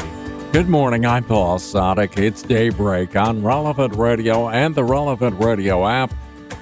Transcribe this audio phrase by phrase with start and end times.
[0.51, 2.17] Good morning, I'm Paul Sadek.
[2.17, 6.11] It's daybreak on Relevant Radio and the Relevant Radio app.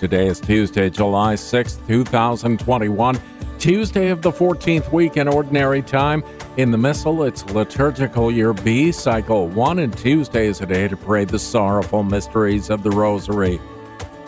[0.02, 3.18] Today is Tuesday, July 6th, 2021.
[3.64, 6.22] Tuesday of the 14th week in Ordinary Time.
[6.58, 10.98] In the Missal, it's Liturgical Year B, Cycle 1, and Tuesday is a day to
[10.98, 13.62] pray the sorrowful mysteries of the Rosary.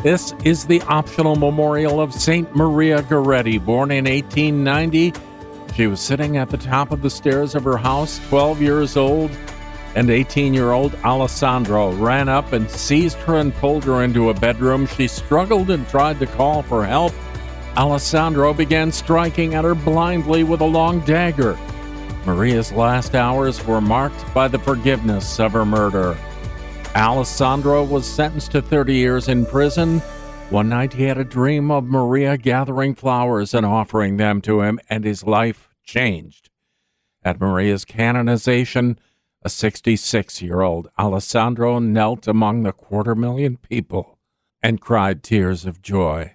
[0.01, 2.55] This is the optional memorial of St.
[2.55, 5.11] Maria Goretti, born in 1890.
[5.75, 9.31] She was sitting at the top of the stairs of her house, 12 years old,
[9.95, 14.33] and 18 year old Alessandro ran up and seized her and pulled her into a
[14.33, 14.87] bedroom.
[14.87, 17.11] She struggled and tried to call for help.
[17.77, 21.57] Alessandro began striking at her blindly with a long dagger.
[22.25, 26.17] Maria's last hours were marked by the forgiveness of her murder.
[26.95, 29.99] Alessandro was sentenced to 30 years in prison.
[30.49, 34.79] One night he had a dream of Maria gathering flowers and offering them to him,
[34.89, 36.49] and his life changed.
[37.23, 38.97] At Maria's canonization,
[39.41, 44.17] a 66 year old Alessandro knelt among the quarter million people
[44.63, 46.34] and cried tears of joy.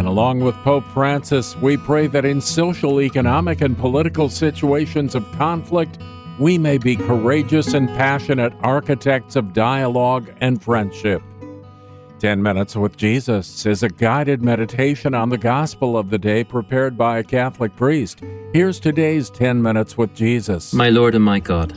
[0.00, 5.30] And along with Pope Francis, we pray that in social, economic, and political situations of
[5.32, 5.98] conflict,
[6.38, 11.20] we may be courageous and passionate architects of dialogue and friendship.
[12.18, 16.96] 10 Minutes with Jesus is a guided meditation on the gospel of the day prepared
[16.96, 18.22] by a Catholic priest.
[18.54, 20.72] Here's today's 10 Minutes with Jesus.
[20.72, 21.76] My Lord and my God,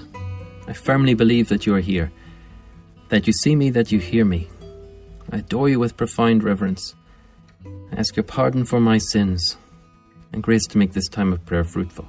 [0.66, 2.10] I firmly believe that you are here,
[3.10, 4.48] that you see me, that you hear me.
[5.30, 6.96] I adore you with profound reverence.
[7.96, 9.56] Ask your pardon for my sins
[10.32, 12.08] and grace to make this time of prayer fruitful.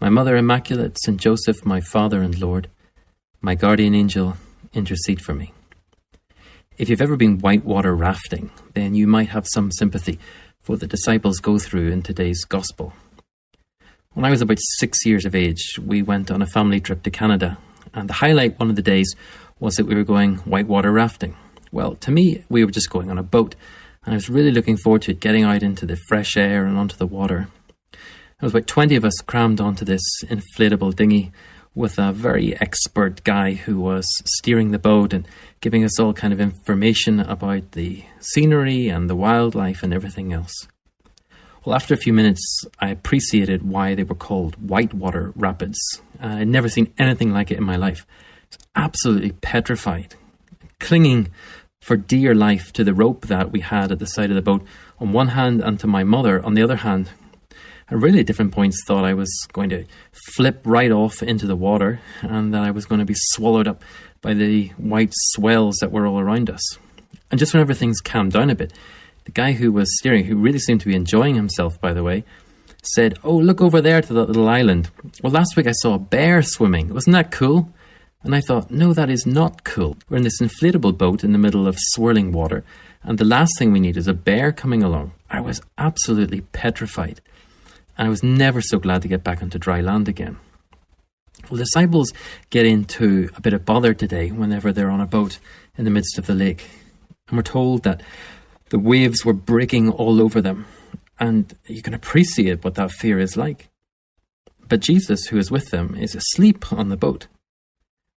[0.00, 1.20] My Mother Immaculate, St.
[1.20, 2.70] Joseph, my Father and Lord,
[3.40, 4.36] my guardian angel,
[4.72, 5.52] intercede for me.
[6.78, 10.20] If you've ever been whitewater rafting, then you might have some sympathy
[10.60, 12.92] for what the disciples go through in today's Gospel.
[14.12, 17.10] When I was about six years of age, we went on a family trip to
[17.10, 17.58] Canada,
[17.92, 19.12] and the highlight one of the days
[19.58, 21.34] was that we were going whitewater rafting.
[21.72, 23.56] Well, to me, we were just going on a boat
[24.04, 26.96] and I was really looking forward to getting out into the fresh air and onto
[26.96, 27.48] the water.
[27.92, 31.30] There was about 20 of us crammed onto this inflatable dinghy
[31.74, 35.26] with a very expert guy who was steering the boat and
[35.60, 40.68] giving us all kind of information about the scenery and the wildlife and everything else.
[41.64, 45.78] Well, after a few minutes, I appreciated why they were called whitewater rapids.
[46.20, 48.04] Uh, I'd never seen anything like it in my life.
[48.08, 50.16] I was absolutely petrified,
[50.80, 51.28] clinging
[51.82, 54.64] for dear life to the rope that we had at the side of the boat
[55.00, 57.10] on one hand and to my mother on the other hand.
[57.90, 59.84] At really different points thought I was going to
[60.34, 63.82] flip right off into the water and that I was going to be swallowed up
[64.20, 66.78] by the white swells that were all around us.
[67.32, 68.72] And just whenever things calmed down a bit,
[69.24, 72.22] the guy who was steering, who really seemed to be enjoying himself, by the way,
[72.84, 74.90] said, Oh, look over there to that little island.
[75.20, 76.94] Well, last week I saw a bear swimming.
[76.94, 77.70] Wasn't that cool?
[78.24, 79.96] And I thought, no, that is not cool.
[80.08, 82.64] We're in this inflatable boat in the middle of swirling water,
[83.02, 85.12] and the last thing we need is a bear coming along.
[85.28, 87.20] I was absolutely petrified,
[87.98, 90.38] and I was never so glad to get back onto dry land again.
[91.50, 92.12] Well, disciples
[92.50, 95.40] get into a bit of bother today whenever they're on a boat
[95.76, 96.64] in the midst of the lake,
[97.28, 98.02] and we're told that
[98.68, 100.66] the waves were breaking all over them,
[101.18, 103.68] and you can appreciate what that fear is like.
[104.68, 107.26] But Jesus, who is with them, is asleep on the boat.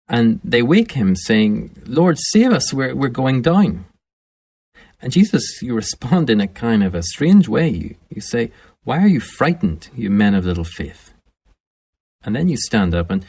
[0.08, 3.86] And they wake him saying, Lord, save us, we're, we're going down.
[5.02, 7.70] And Jesus, you respond in a kind of a strange way.
[7.70, 8.52] You, you say,
[8.84, 11.14] Why are you frightened, you men of little faith?
[12.24, 13.26] And then you stand up and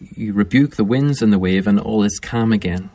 [0.00, 2.90] you rebuke the winds and the wave, and all is calm again.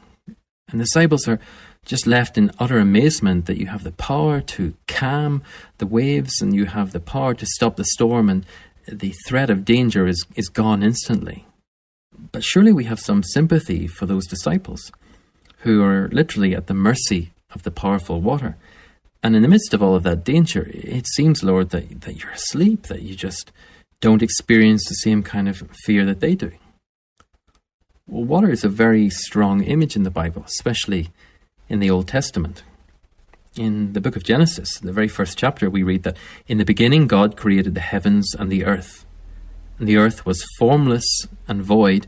[0.69, 1.39] And the disciples are
[1.85, 5.41] just left in utter amazement that you have the power to calm
[5.77, 8.45] the waves and you have the power to stop the storm, and
[8.88, 11.46] the threat of danger is, is gone instantly.
[12.31, 14.92] But surely we have some sympathy for those disciples
[15.60, 18.58] who are literally at the mercy of the powerful water.
[19.24, 22.31] And in the midst of all of that danger, it seems, Lord, that, that you're
[22.31, 23.52] asleep, that you just
[24.00, 26.52] don't experience the same kind of fear that they do.
[28.06, 31.10] Well, water is a very strong image in the Bible, especially
[31.68, 32.64] in the Old Testament.
[33.56, 36.16] In the book of Genesis, the very first chapter, we read that
[36.48, 39.06] in the beginning God created the heavens and the earth.
[39.79, 41.06] And the earth was formless
[41.47, 42.07] and void,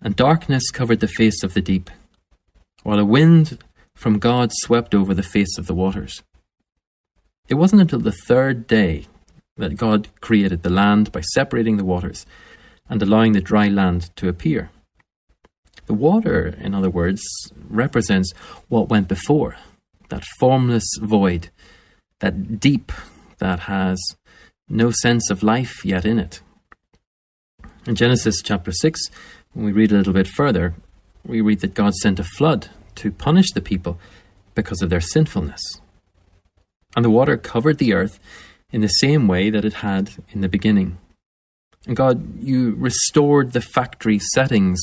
[0.00, 1.90] and darkness covered the face of the deep,
[2.82, 3.58] while a wind
[3.94, 6.22] from God swept over the face of the waters.
[7.48, 9.06] It wasn't until the third day
[9.56, 12.26] that God created the land by separating the waters
[12.88, 14.70] and allowing the dry land to appear.
[15.86, 17.22] The water, in other words,
[17.68, 18.32] represents
[18.68, 19.56] what went before
[20.10, 21.50] that formless void,
[22.20, 22.92] that deep
[23.38, 23.98] that has
[24.68, 26.40] no sense of life yet in it.
[27.86, 29.10] In Genesis chapter 6,
[29.52, 30.74] when we read a little bit further,
[31.26, 33.98] we read that God sent a flood to punish the people
[34.54, 35.60] because of their sinfulness.
[36.96, 38.18] And the water covered the earth
[38.70, 40.96] in the same way that it had in the beginning.
[41.86, 44.80] And God, you restored the factory settings,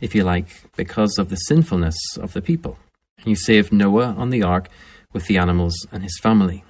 [0.00, 2.78] if you like, because of the sinfulness of the people.
[3.18, 4.70] And you saved Noah on the ark
[5.12, 6.64] with the animals and his family.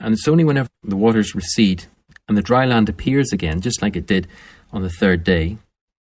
[0.00, 1.84] And it's only whenever the waters recede
[2.28, 4.26] and the dry land appears again, just like it did
[4.72, 5.58] on the third day,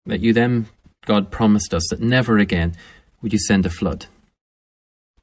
[0.05, 0.67] that you then,
[1.05, 2.75] God promised us that never again
[3.21, 4.07] would you send a flood.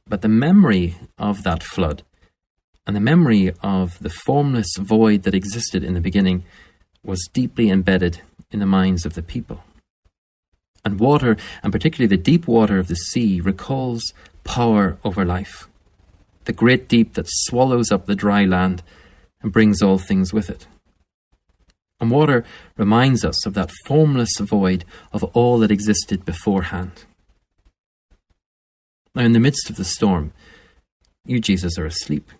[0.06, 2.02] But the memory of that flood
[2.86, 6.44] and the memory of the formless void that existed in the beginning
[7.02, 8.20] was deeply embedded
[8.50, 9.64] in the minds of the people.
[10.84, 14.12] And water, and particularly the deep water of the sea, recalls
[14.44, 15.66] power over life.
[16.44, 18.82] The great deep that swallows up the dry land
[19.40, 20.66] and brings all things with it.
[22.04, 22.44] And water
[22.76, 27.06] reminds us of that formless void of all that existed beforehand.
[29.14, 30.34] Now, in the midst of the storm,
[31.24, 32.30] you, Jesus, are asleep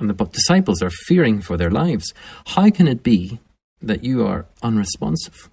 [0.00, 2.12] and the disciples are fearing for their lives.
[2.44, 3.38] How can it be
[3.80, 5.48] that you are unresponsive?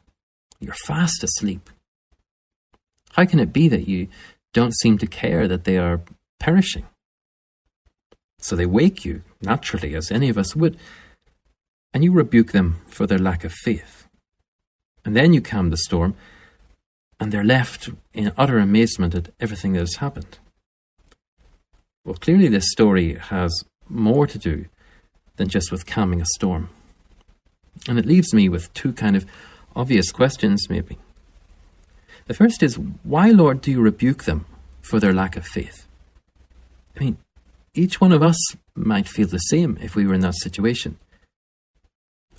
[0.59, 1.69] You're fast asleep.
[3.11, 4.07] How can it be that you
[4.55, 6.01] don't seem to care that they are
[6.39, 6.87] perishing?
[8.39, 10.79] So they wake you, naturally, as any of us would,
[11.97, 14.07] and you rebuke them for their lack of faith.
[15.03, 16.13] And then you calm the storm,
[17.19, 20.37] and they're left in utter amazement at everything that has happened.
[22.05, 24.65] Well, clearly, this story has more to do
[25.37, 26.69] than just with calming a storm.
[27.87, 29.25] And it leaves me with two kind of
[29.75, 30.99] obvious questions, maybe.
[32.27, 34.45] The first is, why, Lord, do you rebuke them
[34.83, 35.87] for their lack of faith?
[36.95, 37.17] I mean,
[37.73, 38.37] each one of us
[38.75, 40.99] might feel the same if we were in that situation.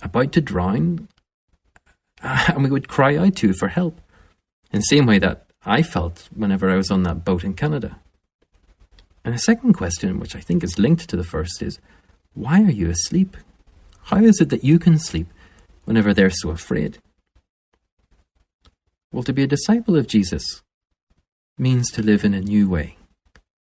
[0.01, 1.07] About to drown,
[2.21, 3.99] and we would cry out to for help,
[4.71, 7.99] in the same way that I felt whenever I was on that boat in Canada.
[9.25, 11.79] And a second question, which I think is linked to the first, is
[12.33, 13.35] why are you asleep?
[14.03, 15.27] How is it that you can sleep
[15.85, 16.99] whenever they're so afraid?
[19.11, 20.61] Well, to be a disciple of Jesus
[21.57, 22.95] means to live in a new way,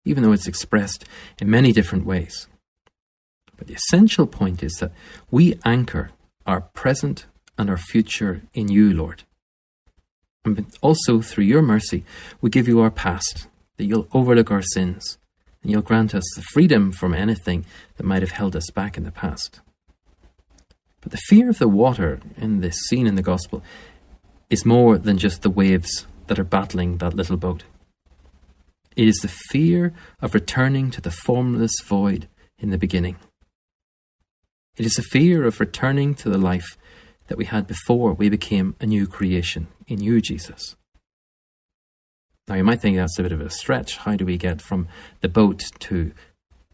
[0.04, 1.06] even though it's expressed
[1.40, 2.48] in many different ways.
[3.56, 4.92] But the essential point is that
[5.32, 6.12] we anchor
[6.46, 7.26] our present
[7.58, 9.24] and our future in you, Lord.
[10.44, 12.04] And also, through your mercy,
[12.40, 13.48] we give you our past,
[13.78, 15.18] that you'll overlook our sins
[15.62, 17.66] and you'll grant us the freedom from anything
[17.98, 19.62] that might have held us back in the past.
[21.02, 23.64] But the fear of the water in this scene in the Gospel
[24.50, 27.64] is more than just the waves that are battling that little boat.
[28.96, 32.28] It is the fear of returning to the formless void
[32.60, 33.18] in the beginning.
[34.78, 36.78] It is the fear of returning to the life
[37.28, 40.76] that we had before we became a new creation in you, Jesus.
[42.48, 43.98] Now, you might think that's a bit of a stretch.
[43.98, 44.88] How do we get from
[45.22, 46.12] the boat to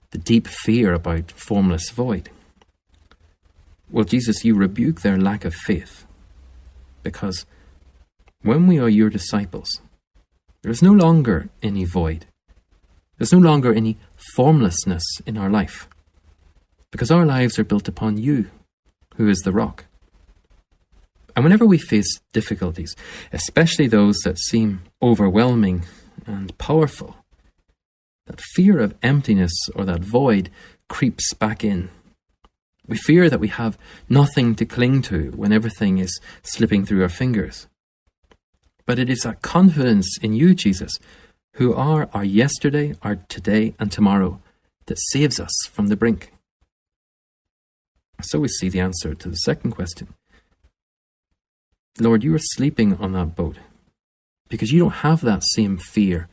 [0.10, 2.30] the deep fear about formless void?
[3.90, 6.06] Well, Jesus, you rebuke their lack of faith
[7.04, 7.46] because
[8.42, 9.82] when we are your disciples,
[10.62, 12.26] there is no longer any void.
[13.18, 13.98] There's no longer any
[14.36, 15.88] formlessness in our life
[16.92, 18.50] because our lives are built upon you,
[19.16, 19.86] who is the rock.
[21.36, 22.96] And whenever we face difficulties,
[23.32, 25.86] especially those that seem overwhelming
[26.26, 27.16] and powerful,
[28.28, 30.50] that fear of emptiness or that void
[30.90, 31.90] creeps back in.
[32.88, 33.78] We fear that we have
[34.10, 37.68] nothing to cling to when everything is slipping through our fingers.
[38.86, 40.92] But it is that confidence in you, Jesus,
[41.54, 44.42] who are our yesterday, our today, and tomorrow,
[44.88, 46.31] that saves us from the brink.
[48.22, 50.10] So we see the answer to the second question
[52.00, 53.58] Lord, you are sleeping on that boat
[54.50, 56.28] because you don't have that same fear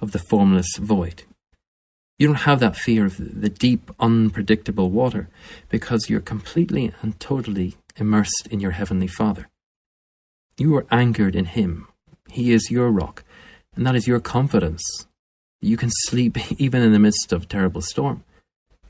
[0.00, 1.24] of the formless void.
[2.18, 5.28] You don't have that fear of the deep, unpredictable water
[5.68, 9.48] because you're completely and totally immersed in your Heavenly Father.
[10.56, 11.88] You are anchored in Him.
[12.28, 13.24] He is your rock,
[13.74, 14.82] and that is your confidence.
[15.60, 18.22] You can sleep even in the midst of terrible storm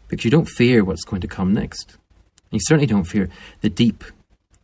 [0.08, 1.96] because you don't fear what's going to come next.
[2.54, 3.28] You certainly don't fear
[3.62, 4.04] the deep.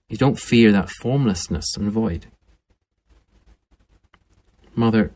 [0.09, 2.27] You don't fear that formlessness and void.
[4.77, 5.11] Mother,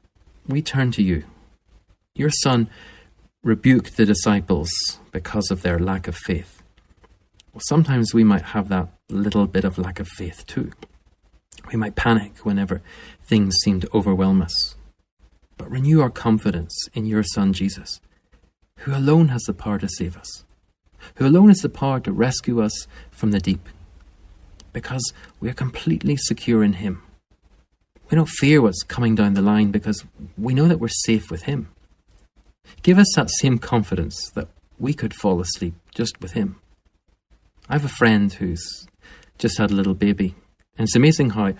[0.48, 1.22] we turn to you.
[2.16, 2.68] Your Son
[3.44, 4.70] rebuked the disciples
[5.12, 6.64] because of their lack of faith.
[7.52, 10.72] Well, sometimes we might have that little bit of lack of faith too.
[11.70, 12.82] We might panic whenever
[13.22, 14.74] things seem to overwhelm us.
[15.58, 18.00] But renew our confidence in your Son Jesus,
[18.78, 20.44] who alone has the power to save us,
[21.16, 23.68] who alone has the power to rescue us from the deep,
[24.72, 27.02] because we are completely secure in Him.
[28.10, 30.04] We don't fear what's coming down the line because
[30.36, 31.68] we know that we're safe with Him.
[32.82, 36.56] Give us that same confidence that we could fall asleep just with Him.
[37.68, 38.86] I have a friend who's
[39.38, 40.34] just had a little baby,
[40.76, 41.54] and it's amazing how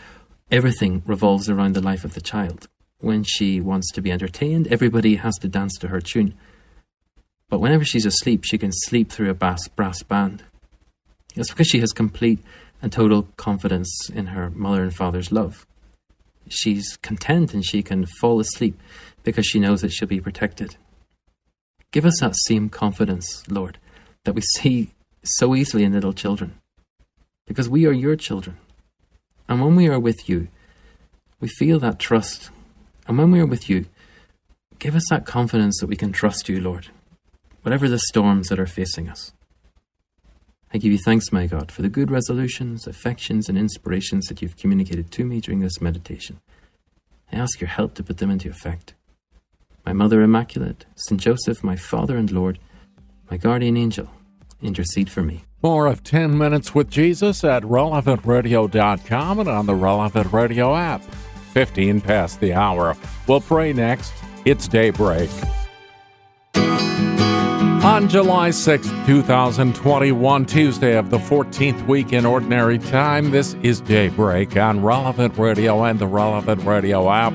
[0.50, 2.68] everything revolves around the life of the child.
[3.00, 6.34] When she wants to be entertained, everybody has to dance to her tune.
[7.48, 10.44] But whenever she's asleep, she can sleep through a bass, brass band.
[11.36, 12.40] It's because she has complete
[12.82, 15.66] and total confidence in her mother and father's love.
[16.48, 18.78] She's content and she can fall asleep
[19.22, 20.76] because she knows that she'll be protected.
[21.92, 23.78] Give us that same confidence, Lord,
[24.24, 26.54] that we see so easily in little children,
[27.46, 28.58] because we are your children.
[29.48, 30.48] And when we are with you,
[31.40, 32.50] we feel that trust.
[33.06, 33.86] And when we are with you,
[34.78, 36.88] give us that confidence that we can trust you, Lord,
[37.64, 39.32] whatever the storms that are facing us.
[40.72, 44.56] I give you thanks, my God, for the good resolutions, affections, and inspirations that you've
[44.56, 46.40] communicated to me during this meditation.
[47.32, 48.94] I ask your help to put them into effect
[49.86, 51.20] my Mother Immaculate, St.
[51.20, 52.58] Joseph, my Father and Lord,
[53.30, 54.08] my guardian angel,
[54.62, 55.44] intercede for me.
[55.62, 61.02] More of 10 Minutes with Jesus at relevantradio.com and on the Relevant Radio app.
[61.52, 62.96] 15 past the hour.
[63.28, 64.12] We'll pray next.
[64.44, 65.30] It's daybreak.
[67.84, 74.56] On July 6, 2021, Tuesday of the 14th week in Ordinary Time, this is Daybreak
[74.56, 77.34] on Relevant Radio and the Relevant Radio app.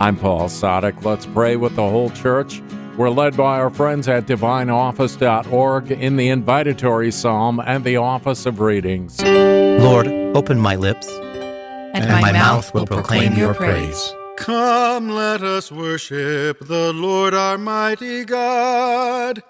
[0.00, 1.04] I'm Paul Sadek.
[1.04, 2.60] Let's pray with the whole church.
[2.96, 8.58] We're led by our friends at divineoffice.org in the invitatory psalm and the office of
[8.58, 9.22] readings.
[9.22, 14.12] Lord, open my lips, and, and my, my, mouth will proclaim your praise.
[14.38, 19.44] Come, let us worship the Lord our mighty God.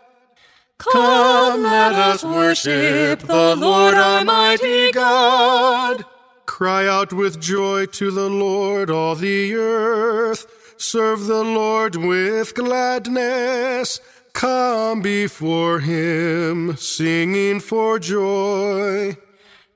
[0.78, 6.04] Come, let us worship the Lord our mighty God.
[6.46, 10.46] Cry out with joy to the Lord, all the earth.
[10.76, 14.00] Serve the Lord with gladness.
[14.32, 19.16] Come before him, singing for joy.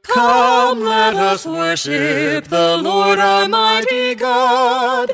[0.02, 5.12] Come, let us worship the Lord our mighty God.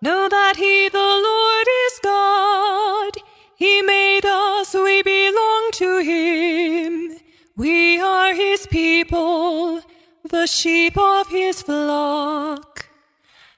[0.00, 3.12] Know that he, the Lord, is God.
[3.56, 4.67] He made us, we belong to
[6.08, 7.18] him.
[7.56, 9.82] We are his people
[10.30, 12.86] the sheep of his flock.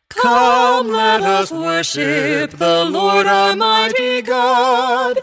[0.09, 5.21] Come, let us worship the Lord our mighty God.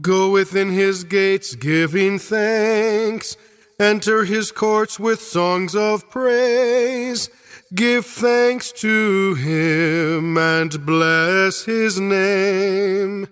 [0.00, 3.36] Go within his gates giving thanks.
[3.78, 7.28] Enter his courts with songs of praise.
[7.74, 13.26] Give thanks to him and bless his name.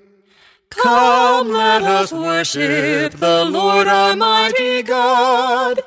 [0.73, 5.81] Come, let us worship the Lord our mighty God.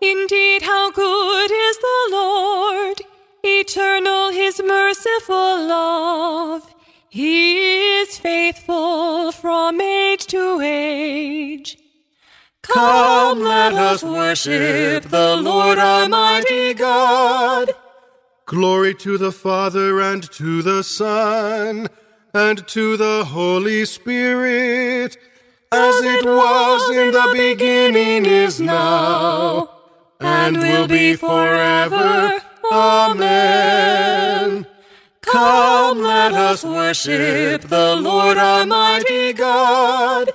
[0.00, 3.02] Indeed, how good is the Lord!
[3.42, 6.74] Eternal his merciful love.
[7.08, 11.78] He is faithful from age to age.
[12.62, 17.72] Come, let us worship the Lord our mighty God.
[18.46, 21.88] Glory to the Father and to the Son
[22.34, 25.16] and to the Holy Spirit,
[25.72, 29.70] as it was in the beginning is now
[30.20, 32.40] and will be forever.
[32.70, 34.66] Amen.
[35.20, 40.30] Come, let us worship the Lord our mighty God.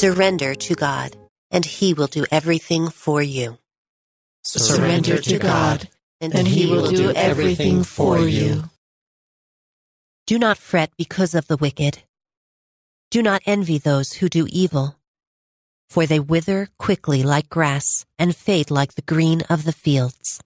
[0.00, 1.14] Surrender to God,
[1.50, 3.58] and He will do everything for you.
[4.42, 5.90] Surrender to God,
[6.22, 8.62] and He will do everything for you.
[10.26, 11.98] Do not fret because of the wicked.
[13.10, 14.96] Do not envy those who do evil,
[15.90, 20.40] for they wither quickly like grass and fade like the green of the fields.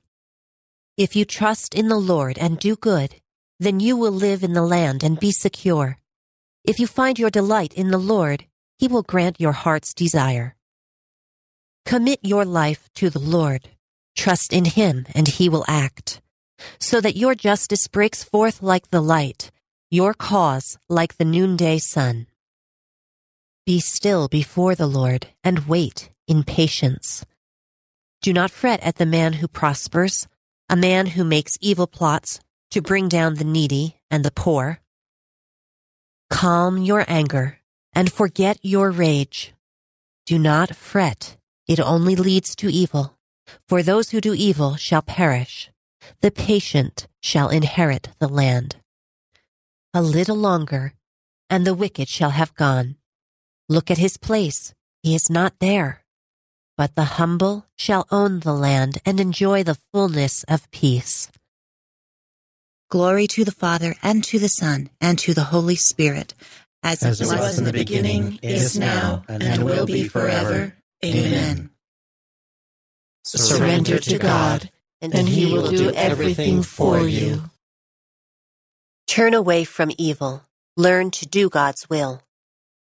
[0.97, 3.21] If you trust in the Lord and do good,
[3.61, 5.99] then you will live in the land and be secure.
[6.65, 8.47] If you find your delight in the Lord,
[8.79, 10.57] he will grant your heart's desire.
[11.85, 13.69] Commit your life to the Lord.
[14.17, 16.21] Trust in him and he will act,
[16.79, 19.51] so that your justice breaks forth like the light,
[19.91, 22.27] your cause like the noonday sun.
[23.67, 27.25] Be still before the Lord and wait in patience.
[28.23, 30.27] Do not fret at the man who prospers,
[30.71, 32.41] a man who makes evil plots
[32.71, 34.81] to bring down the needy and the poor.
[36.31, 37.59] Calm your anger
[37.95, 39.55] and forget your rage.
[40.27, 41.37] Do not fret,
[41.67, 43.17] it only leads to evil.
[43.69, 45.71] For those who do evil shall perish.
[46.21, 48.77] The patient shall inherit the land.
[49.93, 50.95] A little longer,
[51.49, 52.97] and the wicked shall have gone.
[53.69, 56.05] Look at his place, he is not there.
[56.77, 61.31] But the humble shall own the land and enjoy the fullness of peace.
[62.91, 66.35] Glory to the Father, and to the Son, and to the Holy Spirit,
[66.85, 70.77] as, as it was, was in the beginning, is now, and, and will be forever.
[71.05, 71.71] Amen.
[73.25, 74.71] Surrender to God,
[75.01, 77.43] and He will do everything for you.
[79.07, 80.43] Turn away from evil.
[80.77, 82.23] Learn to do God's will.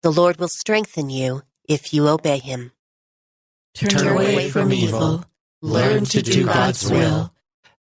[0.02, 2.72] The Lord will strengthen you if you obey Him.
[3.74, 5.24] Turn away from evil.
[5.60, 7.32] Learn to do God's will.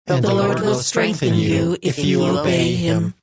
[0.08, 3.13] And the Lord will strengthen you if you obey Him.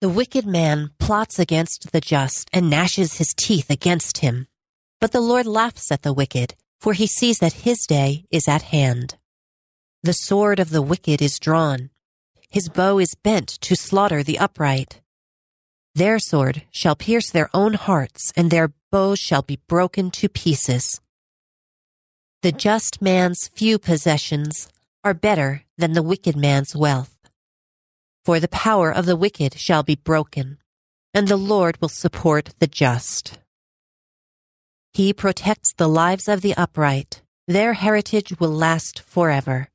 [0.00, 4.46] The wicked man plots against the just and gnashes his teeth against him.
[5.00, 8.62] But the Lord laughs at the wicked, for he sees that his day is at
[8.62, 9.16] hand.
[10.04, 11.90] The sword of the wicked is drawn.
[12.48, 15.00] His bow is bent to slaughter the upright.
[15.96, 21.00] Their sword shall pierce their own hearts, and their bows shall be broken to pieces.
[22.42, 24.68] The just man's few possessions
[25.02, 27.17] are better than the wicked man's wealth.
[28.28, 30.58] For the power of the wicked shall be broken,
[31.14, 33.38] and the Lord will support the just.
[34.92, 37.22] He protects the lives of the upright.
[37.46, 39.70] Their heritage will last forever.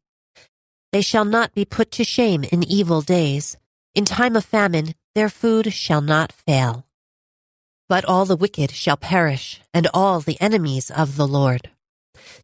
[0.91, 3.57] They shall not be put to shame in evil days.
[3.95, 6.85] In time of famine, their food shall not fail.
[7.89, 11.71] But all the wicked shall perish, and all the enemies of the Lord.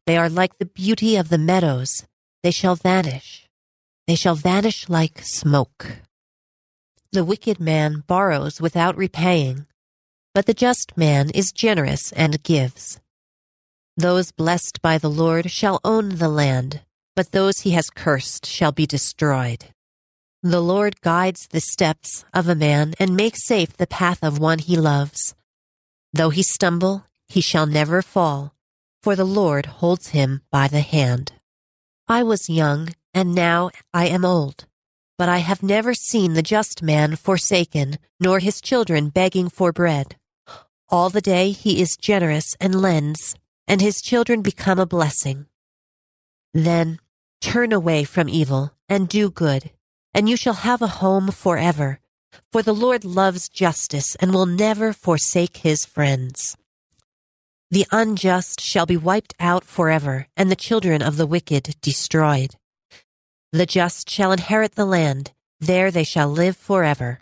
[0.08, 2.08] They are like the beauty of the meadows.
[2.42, 3.49] They shall vanish.
[4.10, 6.00] They shall vanish like smoke.
[7.12, 9.68] The wicked man borrows without repaying,
[10.34, 13.00] but the just man is generous and gives.
[13.96, 16.82] Those blessed by the Lord shall own the land,
[17.16, 19.66] but those he has cursed shall be destroyed.
[20.42, 24.58] The Lord guides the steps of a man and makes safe the path of one
[24.58, 25.36] he loves.
[26.14, 28.56] Though he stumble, he shall never fall,
[29.04, 31.34] for the Lord holds him by the hand.
[32.08, 34.66] I was young and now I am old.
[35.18, 40.16] But I have never seen the just man forsaken, nor his children begging for bread.
[40.90, 43.36] All the day he is generous and lends,
[43.68, 45.46] and his children become a blessing.
[46.54, 47.00] Then
[47.42, 49.72] turn away from evil and do good,
[50.14, 52.00] and you shall have a home forever.
[52.52, 56.58] For the Lord loves justice and will never forsake his friends.
[57.72, 62.56] The unjust shall be wiped out forever, and the children of the wicked destroyed.
[63.52, 67.20] The just shall inherit the land, there they shall live forever.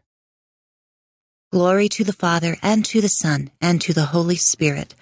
[1.54, 4.94] Glory to the Father, and to the Son, and to the Holy Spirit,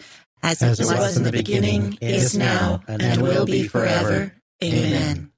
[0.43, 4.35] as, as it was, was in the beginning, is now, and, and will be forever.
[4.63, 5.31] Amen.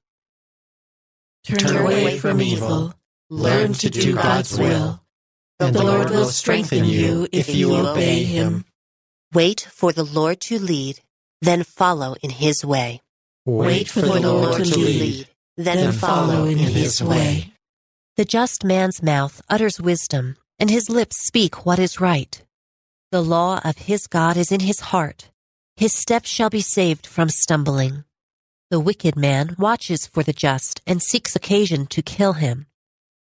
[1.44, 2.92] Turn, Turn away from evil,
[3.30, 5.00] learn to do God's will,
[5.58, 8.66] and the Lord will strengthen you if you obey him.
[9.32, 11.00] Wait for the Lord to lead,
[11.40, 13.00] then follow in his way.
[13.46, 17.52] Wait for the Lord to lead then, follow in his way.
[18.16, 22.40] The just man's mouth utters wisdom, and his lips speak what is right.
[23.10, 25.30] The law of his God is in his heart.
[25.76, 28.04] His steps shall be saved from stumbling.
[28.70, 32.66] The wicked man watches for the just and seeks occasion to kill him.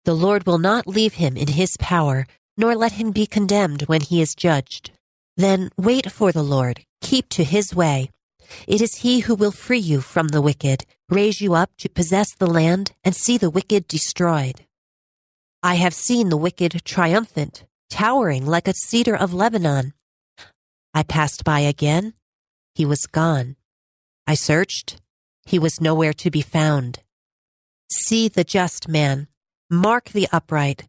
[0.06, 4.02] The Lord will not leave him in his power, nor let him be condemned when
[4.02, 4.92] he is judged.
[5.38, 8.12] Then wait for the Lord, keep to his way.
[8.68, 12.34] It is he who will free you from the wicked, raise you up to possess
[12.34, 14.65] the land, and see the wicked destroyed.
[15.62, 19.93] I have seen the wicked triumphant, towering like a cedar of Lebanon.
[20.93, 22.13] I passed by again.
[22.74, 23.58] He was gone.
[24.26, 25.02] I searched.
[25.45, 27.00] He was nowhere to be found.
[27.91, 29.28] See the just man.
[29.69, 30.88] Mark the upright.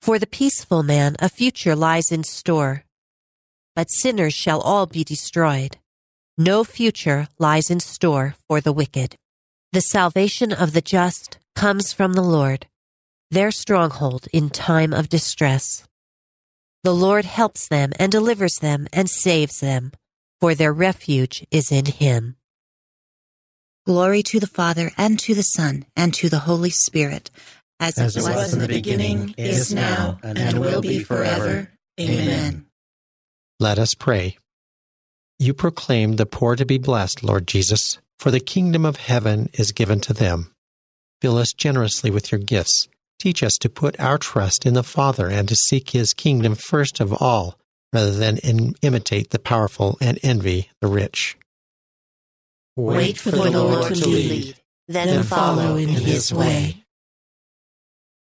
[0.00, 2.84] For the peaceful man, a future lies in store.
[3.74, 5.78] But sinners shall all be destroyed.
[6.38, 9.16] No future lies in store for the wicked.
[9.72, 12.66] The salvation of the just comes from the Lord,
[13.30, 15.86] their stronghold in time of distress.
[16.82, 19.92] The Lord helps them and delivers them and saves them,
[20.40, 22.34] for their refuge is in Him.
[23.86, 27.30] Glory to the Father, and to the Son, and to the Holy Spirit,
[27.78, 31.70] as, as it was, was in the beginning, is now, and will be forever.
[32.00, 32.66] Amen.
[33.60, 34.36] Let us pray.
[35.38, 39.72] You proclaim the poor to be blessed, Lord Jesus, for the kingdom of heaven is
[39.72, 40.52] given to them.
[41.22, 42.86] Fill us generously with your gifts.
[43.18, 47.00] Teach us to put our trust in the Father and to seek his kingdom first
[47.00, 47.58] of all,
[47.94, 51.38] rather than in, imitate the powerful and envy the rich.
[52.76, 54.54] Wait for the Lord to lead,
[54.86, 56.84] then follow in his way.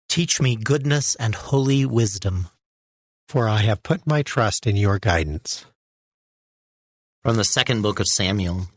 [0.08, 2.48] Teach me goodness and holy wisdom.
[3.28, 5.64] For I have put my trust in your guidance.
[7.22, 8.68] From the second book of Samuel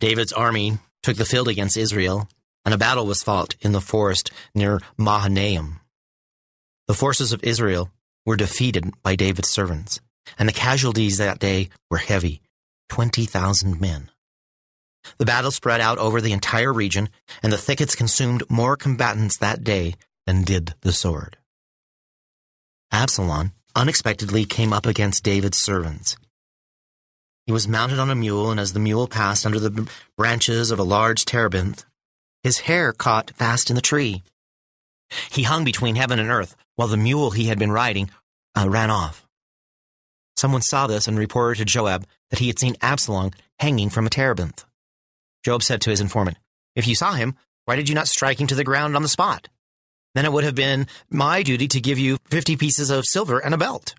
[0.00, 2.28] David's army took the field against Israel,
[2.64, 5.80] and a battle was fought in the forest near Mahanaim.
[6.86, 7.90] The forces of Israel
[8.24, 10.00] were defeated by David's servants,
[10.38, 12.42] and the casualties that day were heavy
[12.90, 14.10] 20,000 men.
[15.18, 17.08] The battle spread out over the entire region,
[17.42, 19.94] and the thickets consumed more combatants that day
[20.26, 21.36] than did the sword.
[22.92, 26.16] Absalom unexpectedly came up against David's servants.
[27.48, 30.78] He was mounted on a mule, and as the mule passed under the branches of
[30.78, 31.82] a large terebinth,
[32.42, 34.22] his hair caught fast in the tree.
[35.30, 38.10] He hung between heaven and earth, while the mule he had been riding
[38.54, 39.26] uh, ran off.
[40.36, 44.10] Someone saw this and reported to Joab that he had seen Absalom hanging from a
[44.10, 44.66] terebinth.
[45.42, 46.36] Joab said to his informant,
[46.76, 47.34] If you saw him,
[47.64, 49.48] why did you not strike him to the ground on the spot?
[50.14, 53.54] Then it would have been my duty to give you fifty pieces of silver and
[53.54, 53.94] a belt.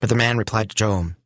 [0.00, 1.16] But the man replied to Joab,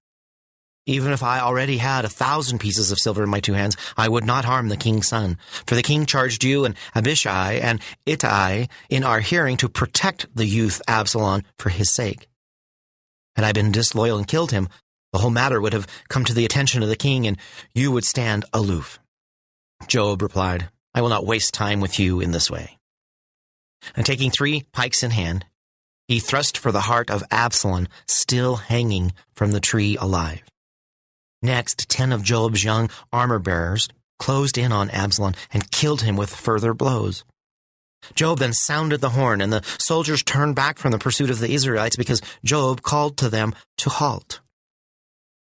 [0.86, 4.08] even if I already had a thousand pieces of silver in my two hands, I
[4.08, 5.38] would not harm the king's son.
[5.66, 10.46] For the king charged you and Abishai and Ittai in our hearing to protect the
[10.46, 12.28] youth Absalom for his sake.
[13.36, 14.68] Had I been disloyal and killed him,
[15.12, 17.38] the whole matter would have come to the attention of the king, and
[17.74, 18.98] you would stand aloof.
[19.86, 22.78] Joab replied, I will not waste time with you in this way.
[23.96, 25.46] And taking three pikes in hand,
[26.08, 30.42] he thrust for the heart of Absalom, still hanging from the tree alive.
[31.44, 33.87] Next, ten of Joab's young armor bearers
[34.18, 37.22] closed in on Absalom and killed him with further blows.
[38.14, 41.52] Joab then sounded the horn, and the soldiers turned back from the pursuit of the
[41.52, 44.40] Israelites because Joab called to them to halt.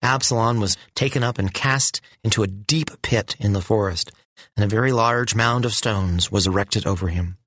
[0.01, 4.11] Absalom was taken up and cast into a deep pit in the forest,
[4.57, 7.37] and a very large mound of stones was erected over him.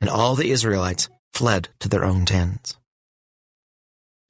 [0.00, 2.76] And all the Israelites fled to their own tents.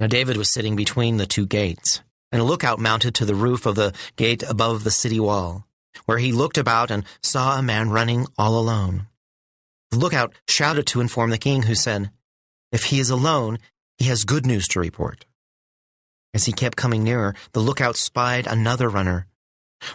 [0.00, 2.00] Now David was sitting between the two gates
[2.32, 5.66] and a lookout mounted to the roof of the gate above the city wall,
[6.04, 9.06] where he looked about and saw a man running all alone.
[9.90, 12.10] The lookout shouted to inform the king, who said,
[12.72, 13.58] If he is alone,
[13.98, 15.24] he has good news to report.
[16.34, 19.26] As he kept coming nearer, the lookout spied another runner.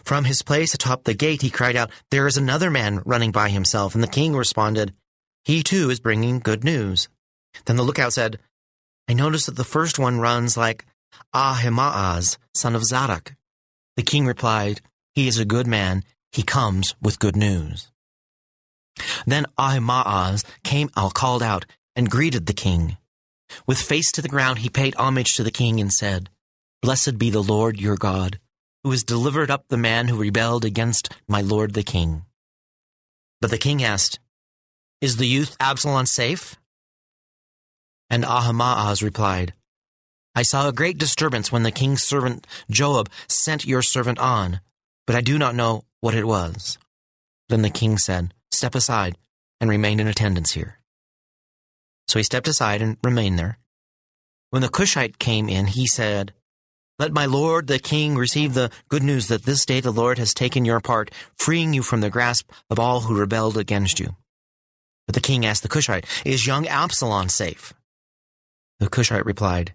[0.04, 3.50] From his place atop the gate, he cried out, There is another man running by
[3.50, 3.94] himself.
[3.94, 4.94] And the king responded,
[5.44, 7.10] He too is bringing good news.
[7.66, 8.40] Then the lookout said,
[9.08, 10.86] I notice that the first one runs like
[11.34, 13.36] Ahimaaz, son of Zadok.
[13.98, 14.82] The king replied,
[15.14, 16.04] He is a good man.
[16.32, 17.92] He comes with good news.
[19.26, 22.98] Then Ahimaaz came out, called out, and greeted the king.
[23.68, 26.30] With face to the ground, he paid homage to the king and said,
[26.82, 28.40] Blessed be the Lord your God,
[28.84, 32.24] who has delivered up the man who rebelled against my lord the king.
[33.40, 34.20] But the king asked,
[35.02, 36.58] Is the youth Absalom safe?
[38.10, 39.54] And Ahimaaz replied,
[40.34, 44.62] I saw a great disturbance when the king's servant Joab sent your servant on,
[45.06, 46.78] but I do not know what it was.
[47.50, 49.18] Then the king said, Step aside
[49.60, 50.80] and remain in attendance here.
[52.08, 53.58] So he stepped aside and remained there.
[54.52, 56.34] When the Cushite came in, he said,
[56.98, 60.34] Let my lord the king receive the good news that this day the Lord has
[60.34, 64.16] taken your part, freeing you from the grasp of all who rebelled against you.
[65.08, 67.74] But the king asked the Cushite, Is young Absalom safe?
[68.80, 69.74] The Cushite replied,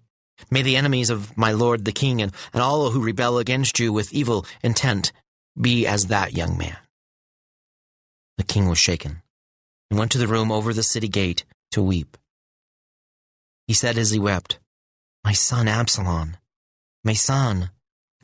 [0.50, 3.92] May the enemies of my lord the king and, and all who rebel against you
[3.92, 5.12] with evil intent
[5.60, 6.76] be as that young man.
[8.38, 9.22] The king was shaken
[9.90, 12.16] and went to the room over the city gate to weep.
[13.66, 14.58] He said as he wept,
[15.24, 16.36] My son Absalom,
[17.02, 17.70] My son,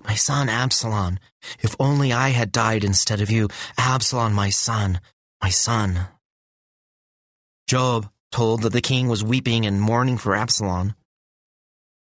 [0.04, 1.18] my son Absalom,
[1.60, 3.48] if only I had died instead of you.
[3.78, 5.00] Absalom, my son,
[5.42, 6.08] my son.
[7.66, 10.94] Joab told that the king was weeping and mourning for Absalom.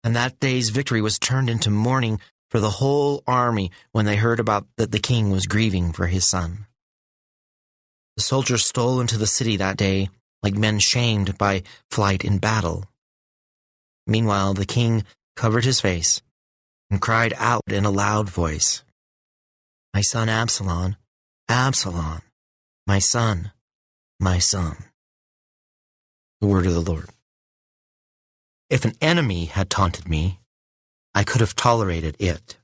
[0.05, 4.41] And that day's victory was turned into mourning for the whole army when they heard
[4.41, 6.67] about that the king was grieving for his son.
[8.17, 10.11] The soldiers stole into the city that day
[10.43, 12.85] like men shamed by flight in battle.
[14.07, 15.05] Meanwhile, the king
[15.37, 16.21] covered his face
[16.91, 18.83] and cried out in a loud voice,
[19.95, 20.97] My son Absalom,
[21.49, 22.21] Absalom,
[22.87, 23.53] my son,
[24.21, 24.77] my son.
[26.41, 27.09] The word of the Lord.
[28.73, 30.41] If an enemy had taunted me,
[31.15, 32.57] I could have tolerated it.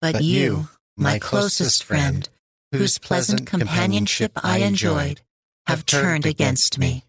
[0.00, 2.28] But, but you, my closest friend,
[2.72, 5.20] whose pleasant companionship I enjoyed,
[5.68, 7.04] have turned against me.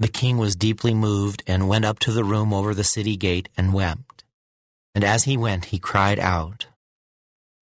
[0.00, 3.48] The king was deeply moved and went up to the room over the city gate
[3.56, 4.24] and wept.
[4.94, 6.66] And as he went, he cried out,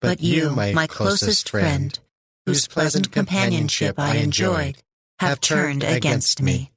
[0.01, 1.97] But you, my closest friend,
[2.45, 4.79] whose pleasant companionship I enjoyed,
[5.19, 6.72] have turned against me.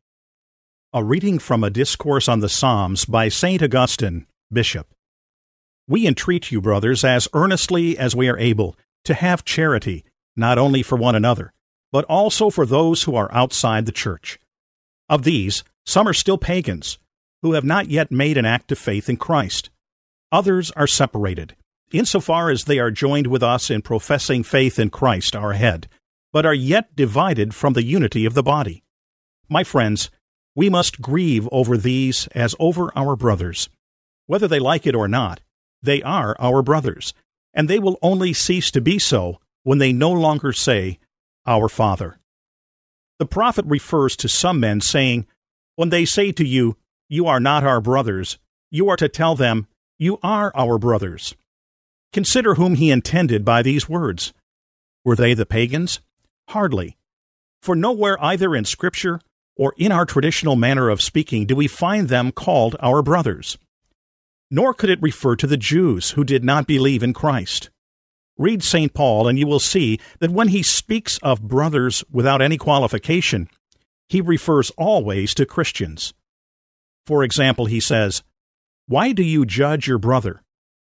[0.97, 3.63] A reading from a discourse on the Psalms by St.
[3.63, 4.95] Augustine, Bishop.
[5.87, 10.07] We entreat you, brothers, as earnestly as we are able, to have charity,
[10.37, 11.53] not only for one another,
[11.93, 14.41] but also for those who are outside the church.
[15.07, 16.99] Of these, some are still pagans,
[17.43, 19.69] who have not yet made an act of faith in Christ.
[20.33, 21.57] Others are separated,
[21.93, 25.91] insofar as they are joined with us in professing faith in Christ our head,
[26.33, 28.83] but are yet divided from the unity of the body.
[29.51, 30.11] My friends,
[30.57, 33.69] we must grieve over these as over our brothers.
[34.27, 35.41] Whether they like it or not,
[35.83, 37.13] they are our brothers,
[37.55, 40.99] and they will only cease to be so when they no longer say,
[41.47, 42.19] Our Father.
[43.19, 45.27] The prophet refers to some men saying,
[45.77, 46.77] When they say to you,
[47.09, 48.39] You are not our brothers,
[48.71, 49.67] you are to tell them,
[49.99, 51.37] You are our brothers.
[52.13, 54.33] Consider whom he intended by these words.
[55.05, 56.01] Were they the pagans?
[56.49, 56.97] Hardly.
[57.61, 59.21] For nowhere either in Scripture
[59.57, 63.59] or in our traditional manner of speaking do we find them called our brothers
[64.51, 67.71] nor could it refer to the Jews who did not believe in Christ.
[68.39, 68.93] Read St.
[68.93, 73.49] Paul, and you will see that when he speaks of brothers without any qualification,
[74.09, 76.15] he refers always to Christians.
[77.07, 78.23] For example, he says,
[78.87, 80.43] Why do you judge your brother?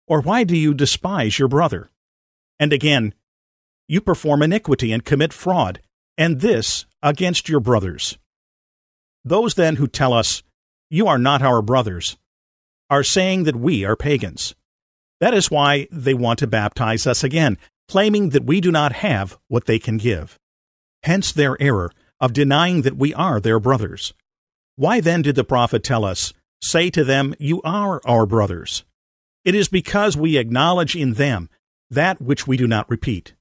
[0.08, 1.90] Or why do you despise your brother?
[2.60, 3.14] And again,
[3.88, 5.80] You perform iniquity and commit fraud,
[6.18, 8.18] and this against your brothers.
[9.26, 10.44] Those then who tell us,
[10.90, 12.16] You are not our brothers,
[12.90, 14.54] are saying that we are pagans.
[15.20, 17.58] That is why they want to baptize us again,
[17.90, 20.38] claiming that we do not have what they can give.
[21.04, 24.14] Hence their error of denying that we are their brothers.
[24.76, 28.84] Why then did the prophet tell us, Say to them, You are our brothers?
[29.44, 31.50] It is because we acknowledge in them
[31.90, 33.34] that which we do not repeat.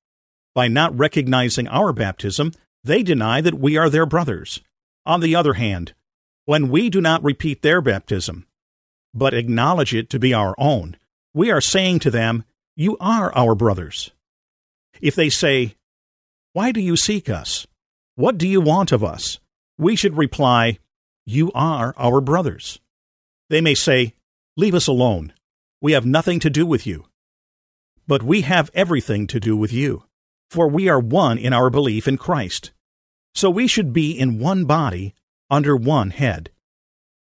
[0.54, 4.60] By not recognizing our baptism, they deny that we are their brothers.
[5.06, 5.94] On the other hand,
[6.46, 8.46] when we do not repeat their baptism,
[9.12, 10.96] but acknowledge it to be our own,
[11.32, 12.44] we are saying to them,
[12.76, 14.10] You are our brothers.
[15.00, 15.76] If they say,
[16.52, 17.66] Why do you seek us?
[18.16, 19.38] What do you want of us?
[19.78, 20.78] We should reply,
[21.26, 22.80] You are our brothers.
[23.50, 24.14] They may say,
[24.56, 25.32] Leave us alone.
[25.80, 27.06] We have nothing to do with you.
[28.06, 30.04] But we have everything to do with you,
[30.50, 32.70] for we are one in our belief in Christ.
[33.34, 35.14] So we should be in one body,
[35.50, 36.50] under one head.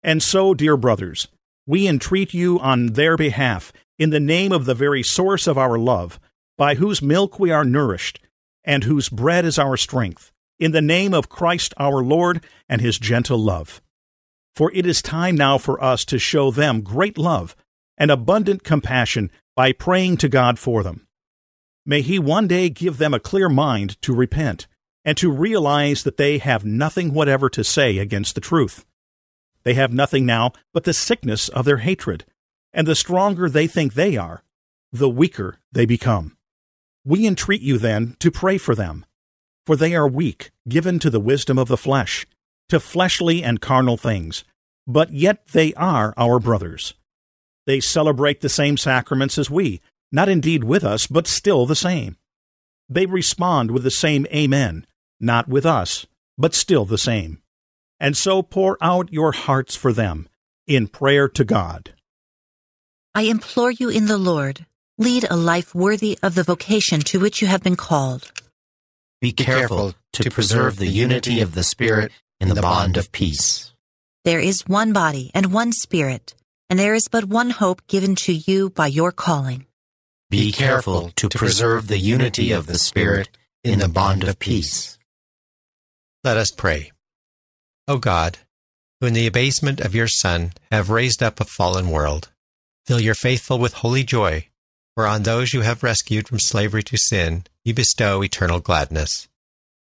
[0.04, 1.28] And so, dear brothers,
[1.66, 5.78] we entreat you on their behalf, in the name of the very source of our
[5.78, 6.20] love,
[6.58, 8.20] by whose milk we are nourished,
[8.64, 12.98] and whose bread is our strength, in the name of Christ our Lord and his
[13.00, 13.82] gentle love.
[14.56, 17.56] For it is time now for us to show them great love
[17.98, 21.08] and abundant compassion by praying to God for them.
[21.86, 24.68] May He one day give them a clear mind to repent
[25.08, 28.84] and to realize that they have nothing whatever to say against the truth.
[29.64, 32.26] They have nothing now but the sickness of their hatred,
[32.74, 34.44] and the stronger they think they are,
[34.92, 36.36] the weaker they become.
[37.06, 39.06] We entreat you then to pray for them,
[39.66, 42.28] for they are weak, given to the wisdom of the flesh,
[42.68, 44.44] to fleshly and carnal things,
[44.86, 46.96] but yet they are our brothers.
[47.66, 49.80] They celebrate the same sacraments as we,
[50.12, 52.18] not indeed with us, but still the same.
[52.90, 54.86] They respond with the same Amen,
[55.20, 56.06] not with us,
[56.38, 57.42] but still the same
[58.00, 60.28] and so pour out your hearts for them
[60.66, 61.94] in prayer to God.
[63.16, 64.66] I implore you in the Lord,
[64.98, 68.32] lead a life worthy of the vocation to which you have been called.
[69.22, 73.74] Be careful to preserve the unity of the Spirit in the bond of peace.
[74.24, 76.36] There is one body and one Spirit,
[76.70, 79.66] and there is but one hope given to you by your calling.
[80.30, 83.30] Be careful to preserve the unity of the Spirit
[83.64, 84.97] in the bond of peace.
[86.28, 86.92] Let us pray.
[87.88, 88.40] O God,
[89.00, 92.34] who in the abasement of your Son have raised up a fallen world,
[92.86, 94.48] fill your faithful with holy joy,
[94.94, 99.30] for on those you have rescued from slavery to sin, you bestow eternal gladness.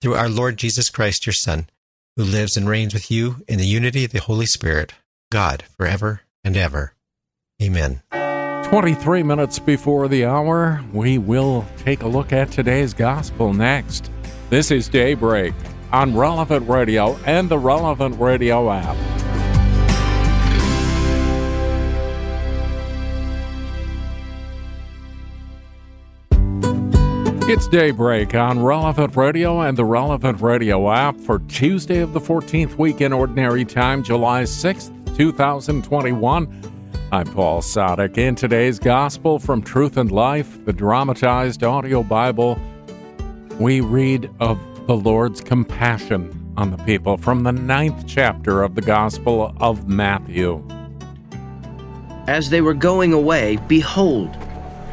[0.01, 1.69] Through our Lord Jesus Christ, your Son,
[2.17, 4.95] who lives and reigns with you in the unity of the Holy Spirit,
[5.31, 6.95] God, forever and ever.
[7.61, 8.01] Amen.
[8.63, 14.09] 23 minutes before the hour, we will take a look at today's gospel next.
[14.49, 15.53] This is Daybreak
[15.91, 18.95] on Relevant Radio and the Relevant Radio app.
[27.49, 32.77] It's Daybreak on Relevant Radio and the Relevant Radio app for Tuesday of the 14th
[32.77, 36.71] week in Ordinary Time, July 6th, 2021.
[37.11, 38.17] I'm Paul Sadek.
[38.17, 42.57] In today's Gospel from Truth and Life, the dramatized audio Bible,
[43.59, 48.81] we read of the Lord's compassion on the people from the ninth chapter of the
[48.81, 50.65] Gospel of Matthew.
[52.27, 54.35] As they were going away, behold,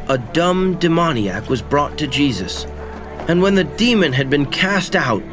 [0.07, 2.65] a dumb demoniac was brought to Jesus.
[3.27, 5.23] And when the demon had been cast out,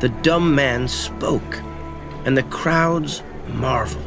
[0.00, 1.60] the dumb man spoke,
[2.24, 4.06] and the crowds marveled.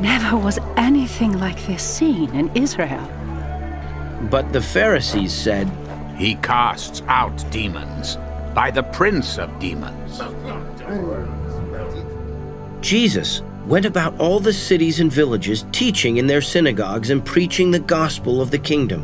[0.00, 3.08] Never was anything like this seen in Israel.
[4.30, 5.68] But the Pharisees said,
[6.16, 8.16] He casts out demons
[8.54, 10.20] by the prince of demons.
[12.80, 17.78] Jesus went about all the cities and villages, teaching in their synagogues and preaching the
[17.78, 19.02] gospel of the kingdom,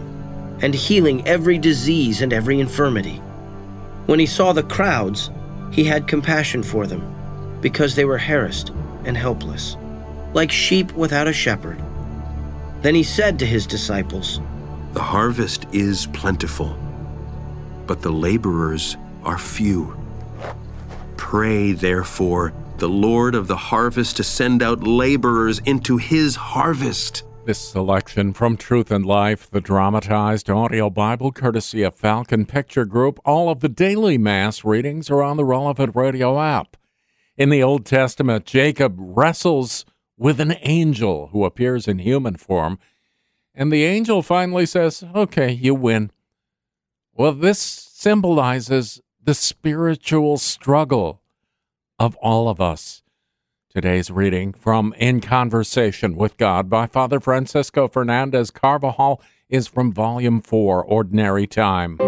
[0.61, 3.23] and healing every disease and every infirmity.
[4.07, 5.31] When he saw the crowds,
[5.71, 8.71] he had compassion for them, because they were harassed
[9.05, 9.77] and helpless
[10.35, 11.83] like sheep without a shepherd.
[12.83, 14.41] Then he said to his disciples,
[14.93, 16.77] The harvest is plentiful,
[17.87, 19.97] but the laborers are few.
[21.17, 27.25] Pray, therefore, the Lord of the harvest to send out laborers into his harvest.
[27.45, 33.19] This selection from Truth and Life, the dramatized audio Bible, courtesy of Falcon Picture Group.
[33.25, 36.77] All of the daily Mass readings are on the relevant radio app.
[37.37, 39.85] In the Old Testament, Jacob wrestles
[40.17, 42.79] with an angel who appears in human form.
[43.59, 46.13] And the angel finally says, Okay, you win.
[47.13, 51.21] Well, this symbolizes the spiritual struggle
[51.99, 53.03] of all of us.
[53.69, 60.41] Today's reading from In Conversation with God by Father Francisco Fernandez Carvajal is from Volume
[60.41, 61.99] 4, Ordinary Time.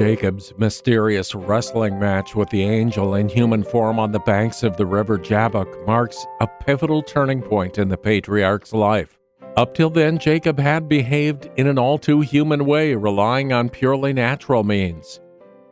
[0.00, 4.86] Jacob's mysterious wrestling match with the angel in human form on the banks of the
[4.86, 9.18] river Jabbok marks a pivotal turning point in the patriarch's life.
[9.58, 14.14] Up till then, Jacob had behaved in an all too human way, relying on purely
[14.14, 15.20] natural means.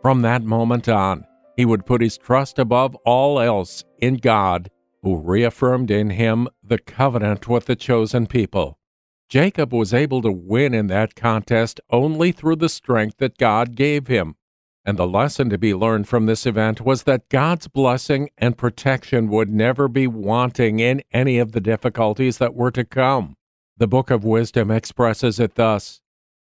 [0.02, 1.24] From that moment on,
[1.56, 4.68] he would put his trust above all else in God,
[5.02, 8.77] who reaffirmed in him the covenant with the chosen people.
[9.28, 14.06] Jacob was able to win in that contest only through the strength that God gave
[14.06, 14.36] him.
[14.86, 19.28] And the lesson to be learned from this event was that God's blessing and protection
[19.28, 23.36] would never be wanting in any of the difficulties that were to come.
[23.76, 26.00] The Book of Wisdom expresses it thus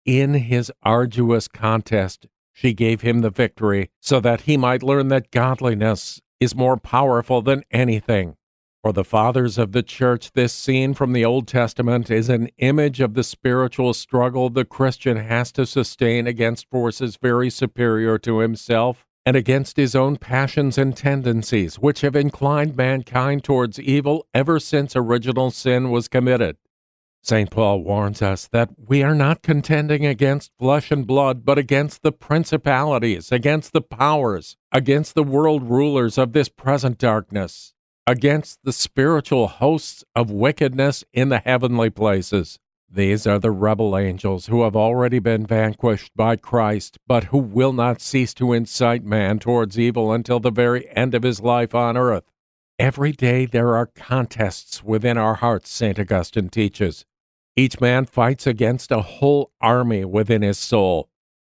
[0.04, 5.30] In his arduous contest, she gave him the victory, so that he might learn that
[5.30, 8.34] godliness is more powerful than anything.
[8.82, 13.00] For the fathers of the church, this scene from the Old Testament is an image
[13.00, 19.06] of the spiritual struggle the Christian has to sustain against forces very superior to himself
[19.24, 24.96] and against his own passions and tendencies, which have inclined mankind towards evil ever since
[24.96, 26.56] original sin was committed.
[27.22, 27.52] St.
[27.52, 32.10] Paul warns us that we are not contending against flesh and blood, but against the
[32.10, 37.71] principalities, against the powers, against the world rulers of this present darkness
[38.06, 42.58] against the spiritual hosts of wickedness in the heavenly places.
[42.90, 47.72] These are the rebel angels who have already been vanquished by Christ, but who will
[47.72, 51.96] not cease to incite man towards evil until the very end of his life on
[51.96, 52.24] earth.
[52.78, 55.98] Every day there are contests within our hearts, St.
[55.98, 57.06] Augustine teaches.
[57.56, 61.08] Each man fights against a whole army within his soul.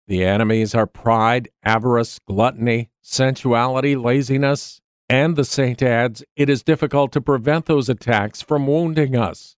[0.07, 4.78] The enemies are pride, avarice, gluttony, sensuality, laziness,
[5.09, 9.55] and the saint adds, it is difficult to prevent those attacks from wounding us.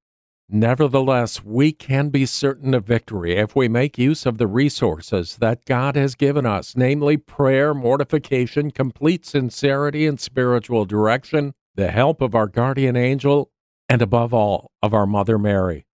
[0.54, 5.66] Nevertheless, we can be certain of victory if we make use of the resources that
[5.66, 12.36] God has given us, namely prayer, mortification, complete sincerity and spiritual direction, the help of
[12.36, 13.50] our guardian angel,
[13.88, 15.86] and above all, of our Mother Mary.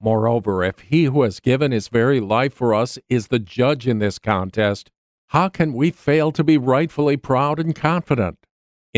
[0.00, 3.98] Moreover, if he who has given his very life for us is the judge in
[3.98, 4.90] this contest,
[5.28, 8.38] how can we fail to be rightfully proud and confident?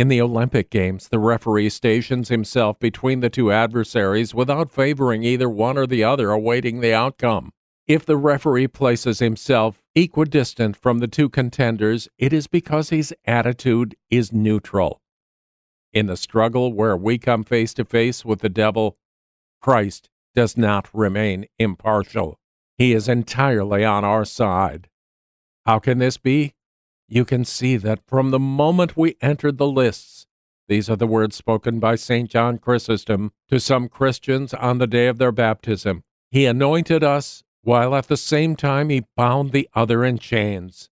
[0.01, 5.47] In the Olympic Games, the referee stations himself between the two adversaries without favoring either
[5.47, 7.53] one or the other, awaiting the outcome.
[7.87, 13.95] If the referee places himself equidistant from the two contenders, it is because his attitude
[14.09, 15.03] is neutral.
[15.93, 18.97] In the struggle where we come face to face with the devil,
[19.61, 22.39] Christ does not remain impartial.
[22.79, 24.89] He is entirely on our side.
[25.67, 26.55] How can this be?
[27.11, 30.27] You can see that from the moment we entered the lists,
[30.69, 32.31] these are the words spoken by St.
[32.31, 36.05] John Chrysostom to some Christians on the day of their baptism.
[36.31, 40.89] He anointed us, while at the same time he bound the other in chains.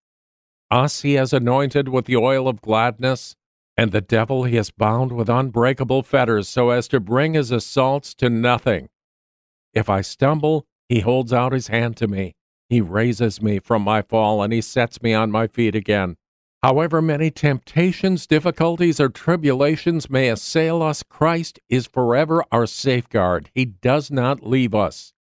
[0.68, 3.36] Us he has anointed with the oil of gladness,
[3.76, 8.12] and the devil he has bound with unbreakable fetters so as to bring his assaults
[8.16, 8.88] to nothing.
[9.72, 12.34] If I stumble, he holds out his hand to me.
[12.68, 16.16] He raises me from my fall and he sets me on my feet again.
[16.62, 23.48] However many temptations, difficulties, or tribulations may assail us, Christ is forever our safeguard.
[23.54, 25.12] He does not leave us.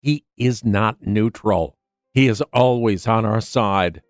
[0.00, 1.76] He is not neutral.
[2.12, 4.02] He is always on our side.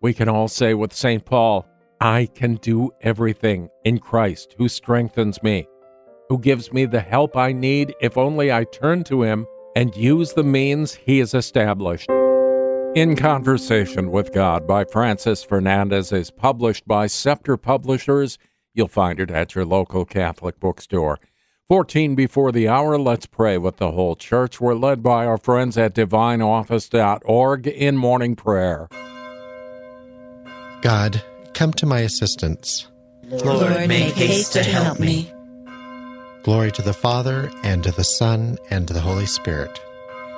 [0.00, 1.24] We can all say with St.
[1.24, 1.66] Paul,
[2.00, 5.66] I can do everything in Christ who strengthens me,
[6.28, 10.34] who gives me the help I need if only I turn to him and use
[10.34, 12.08] the means he has established.
[12.94, 18.36] In Conversation with God by Francis Fernandez is published by Scepter Publishers.
[18.74, 21.18] You'll find it at your local Catholic bookstore.
[21.68, 24.60] 14 before the hour, let's pray with the whole church.
[24.60, 28.90] We're led by our friends at divineoffice.org in morning prayer.
[30.82, 31.22] God,
[31.54, 32.88] come to my assistance.
[33.24, 35.32] Lord, make haste to help me.
[36.42, 39.80] Glory to the Father, and to the Son, and to the Holy Spirit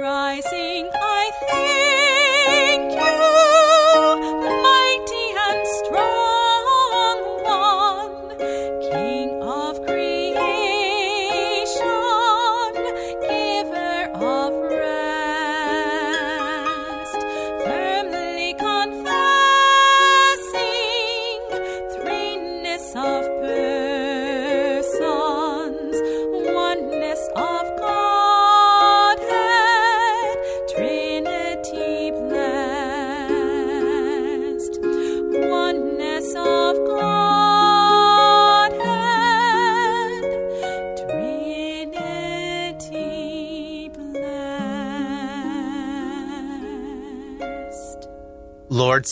[0.00, 0.99] Lord,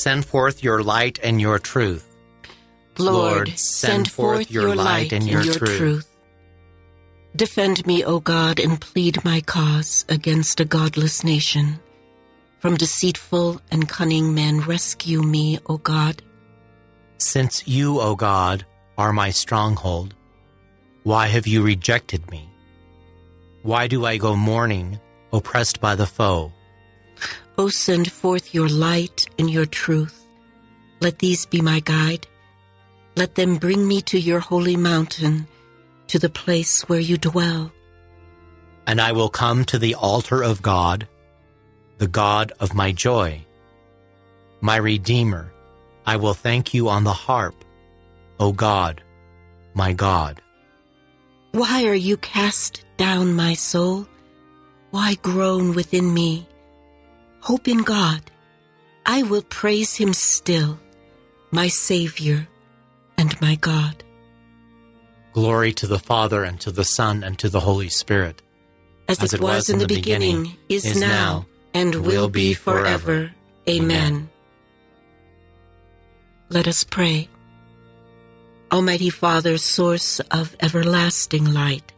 [0.08, 2.06] send forth your light and your truth.
[2.98, 6.08] Lord, send forth your light and your truth.
[7.36, 11.78] Defend me, O God, and plead my cause against a godless nation.
[12.58, 16.22] From deceitful and cunning men, rescue me, O God.
[17.18, 18.64] Since you, O God,
[18.96, 20.14] are my stronghold,
[21.02, 22.48] why have you rejected me?
[23.62, 24.98] Why do I go mourning,
[25.34, 26.50] oppressed by the foe?
[27.58, 30.24] O send forth your light and your truth.
[31.00, 32.28] Let these be my guide.
[33.16, 35.48] Let them bring me to your holy mountain,
[36.06, 37.72] to the place where you dwell.
[38.86, 41.08] And I will come to the altar of God,
[41.98, 43.44] the God of my joy.
[44.60, 45.52] My Redeemer,
[46.06, 47.64] I will thank you on the harp,
[48.38, 49.02] O God,
[49.74, 50.40] my God.
[51.50, 54.06] Why are you cast down, my soul?
[54.90, 56.46] Why groan within me?
[57.48, 58.20] Hope in God.
[59.06, 60.78] I will praise him still,
[61.50, 62.46] my Savior
[63.16, 64.04] and my God.
[65.32, 68.42] Glory to the Father, and to the Son, and to the Holy Spirit.
[69.08, 72.52] As, As it, was, was in the beginning, beginning is, is now, and will be
[72.52, 73.32] forever.
[73.66, 74.28] Amen.
[76.50, 77.30] Let us pray.
[78.70, 81.94] Almighty Father, source of everlasting light,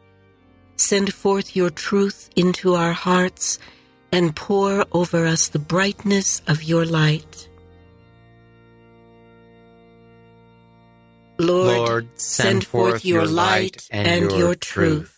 [0.76, 3.58] send forth your truth into our hearts
[4.12, 7.48] and pour over us the brightness of your light.
[11.38, 15.16] Lord, Lord send, send forth your light and, and your truth.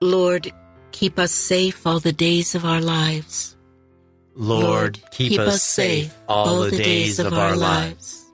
[0.00, 0.52] Lord,
[0.92, 3.56] keep us safe all the days of our lives.
[4.36, 8.24] Lord, keep, keep us safe all the days of our lives.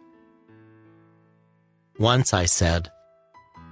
[1.98, 2.90] Once I said,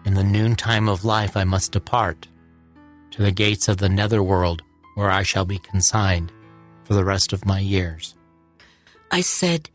[0.07, 2.27] In the noontime of life I must depart
[3.15, 4.61] to the gates of the netherworld,
[4.97, 6.33] where I shall be consigned
[6.83, 8.17] for the rest of my years.
[9.12, 9.71] I said,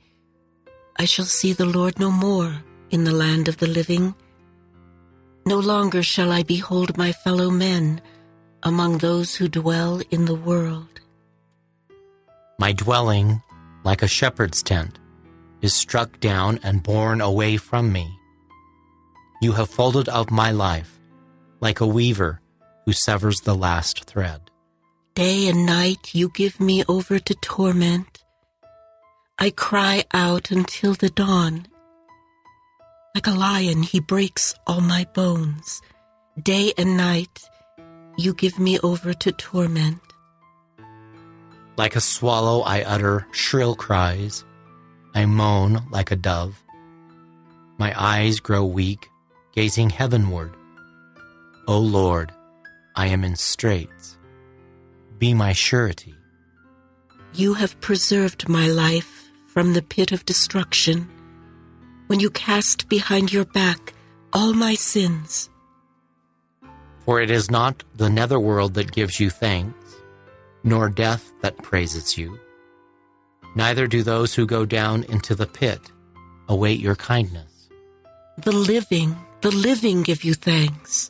[0.98, 4.14] I shall see the Lord no more in the land of the living.
[5.46, 8.02] No longer shall I behold my fellow men
[8.64, 11.00] among those who dwell in the world.
[12.60, 13.42] My dwelling,
[13.86, 15.00] like a shepherd's tent,
[15.62, 18.20] is struck down and borne away from me.
[19.42, 21.00] You have folded up my life,
[21.62, 22.42] like a weaver
[22.90, 24.50] who severs the last thread.
[25.14, 28.24] Day and night you give me over to torment.
[29.38, 31.68] I cry out until the dawn.
[33.14, 35.84] Like a lion, he breaks all my bones.
[36.42, 37.48] Day and night,
[38.18, 40.02] you give me over to torment.
[41.78, 44.44] Like a swallow, I utter shrill cries.
[45.14, 46.60] I moan like a dove.
[47.78, 49.10] My eyes grow weak,
[49.54, 50.56] gazing heavenward.
[51.68, 52.34] O Lord,
[53.00, 54.18] I am in straits.
[55.20, 56.16] Be my surety.
[57.34, 61.08] You have preserved my life from the pit of destruction
[62.08, 63.94] when you cast behind your back
[64.34, 65.50] all my sins.
[67.06, 69.96] For it is not the netherworld that gives you thanks,
[70.66, 72.38] nor death that praises you.
[73.56, 75.80] Neither do those who go down into the pit
[76.50, 77.70] await your kindness.
[78.40, 81.10] The living, the living give you thanks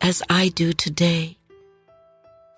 [0.00, 1.38] as I do today.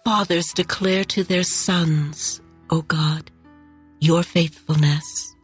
[0.05, 3.31] Fathers declare to their sons, O God,
[4.01, 5.35] your faithfulness.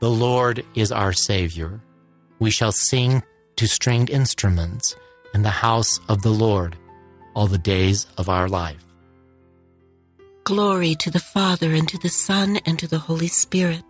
[0.00, 1.80] The Lord is our Savior.
[2.38, 3.22] We shall sing
[3.56, 4.96] to stringed instruments
[5.32, 6.76] in the house of the Lord
[7.34, 8.84] all the days of our life.
[10.44, 13.82] Glory to the Father, and to the Son, and to the Holy Spirit.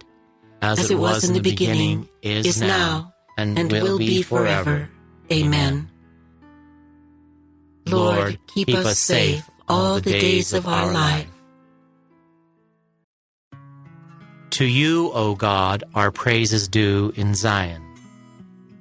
[0.62, 3.98] As, As it, was, was in the beginning, beginning is, now, and, and will, will,
[3.98, 4.88] be forever.
[5.30, 5.90] Amen.
[7.88, 11.28] Lord, keep us safe all the days of our life.
[14.50, 17.82] To you, O God, our praise is due in Zion.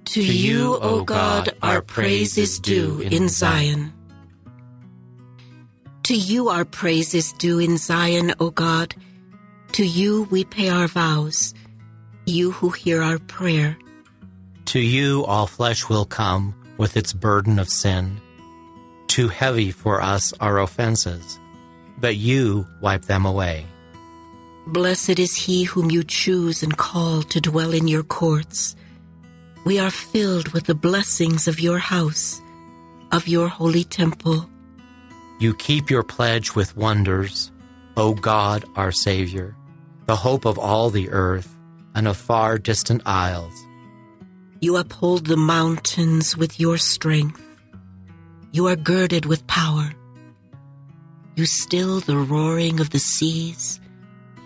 [0.06, 3.92] To you, O God, our praise is due in Zion.
[6.04, 8.96] To you our praise is due in Zion, O God.
[9.74, 11.54] To you we pay our vows,
[12.26, 13.76] you who hear our prayer.
[14.66, 18.22] To you all flesh will come with its burden of sin
[19.16, 21.40] too heavy for us our offenses,
[21.98, 23.66] but you wipe them away.
[24.68, 28.76] Blessed is he whom you choose and call to dwell in your courts.
[29.64, 32.42] We are filled with the blessings of your house,
[33.14, 34.50] of your holy temple.
[35.40, 37.54] You keep your pledge with wonders,
[37.96, 39.56] O God, our Savior,
[40.08, 41.56] the hope of all the earth
[41.96, 43.54] and of far distant isles.
[44.60, 47.45] You uphold the mountains with your strength
[48.56, 49.94] you are girded with power.
[51.36, 53.82] You still the roaring of the seas,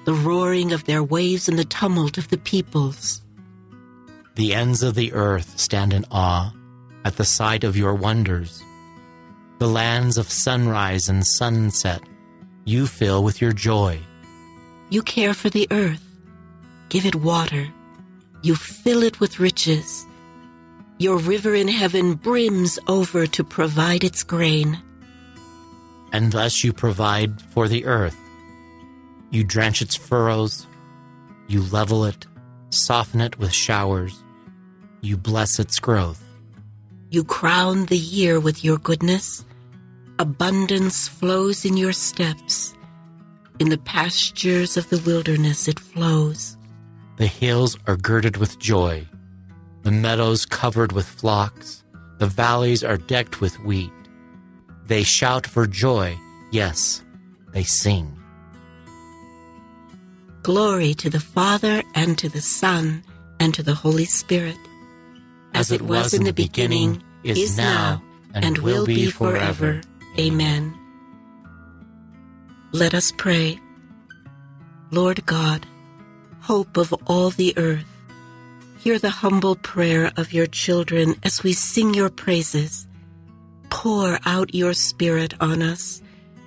[0.06, 3.22] the roaring of their waves and the tumult of the peoples.
[4.34, 6.52] The ends of the earth stand in awe
[7.06, 8.64] at the sight of your wonders.
[9.60, 12.02] The lands of sunrise and sunset
[12.66, 14.00] you fill with your joy.
[14.90, 16.04] You care for the earth,
[16.90, 17.68] give it water,
[18.42, 20.08] you fill it with riches.
[21.02, 24.78] Your river in heaven brims over to provide its grain.
[26.12, 28.18] And thus you provide for the earth.
[29.32, 30.68] You drench its furrows,
[31.48, 32.28] you level it,
[32.72, 34.22] soften it with showers,
[35.00, 36.22] you bless its growth.
[37.10, 39.46] You crown the year with your goodness.
[40.20, 42.74] Abundance flows in your steps.
[43.58, 46.58] In the pastures of the wilderness it flows.
[47.16, 49.08] The hills are girded with joy
[49.84, 51.84] the meadows covered with flocks,
[52.18, 53.92] the valleys are decked with wheat.
[54.88, 56.18] They shout for joy,
[56.52, 57.04] yes,
[57.54, 58.16] they sing.
[60.44, 63.04] Glory to the Father, and to the Son,
[63.40, 64.58] and to the Holy Spirit.
[65.54, 68.02] As it was in the beginning, is now,
[68.34, 69.82] and will be forever.
[70.18, 70.74] Amen.
[72.72, 73.60] Let us pray.
[74.92, 75.66] Lord God,
[76.42, 77.89] hope of all the earth,
[78.80, 82.88] hear the humble prayer of your children as we sing your praises.
[83.70, 86.02] Pour out your Spirit on us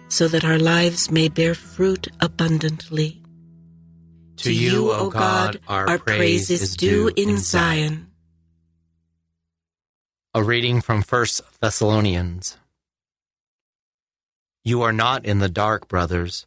[0.09, 3.21] so that our lives may bear fruit abundantly.
[4.39, 8.11] To you, O God, our, our praise is due in Zion.
[10.35, 11.27] A reading from 1
[11.61, 12.57] Thessalonians.
[14.65, 16.47] You are not in the dark, brothers,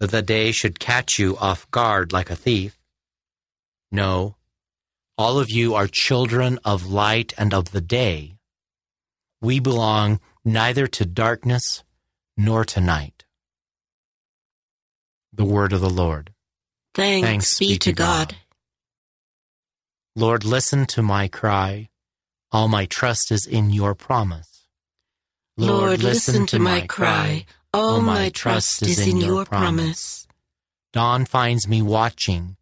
[0.00, 2.78] that the day should catch you off guard like a thief.
[3.92, 4.34] No,
[5.16, 8.36] all of you are children of light and of the day.
[9.40, 11.84] We belong neither to darkness
[12.36, 13.24] nor to night.
[15.32, 16.32] The word of the Lord.
[16.94, 18.28] Thanks, Thanks be, be to God.
[18.28, 18.36] God.
[20.16, 21.88] Lord, listen to my cry.
[22.52, 24.66] All my trust is in your promise.
[25.56, 27.46] Lord, listen to my cry.
[27.72, 30.26] All my trust is in your promise.
[30.92, 32.56] Dawn finds me watching,